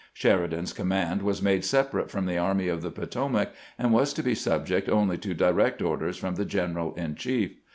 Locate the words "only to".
4.89-5.35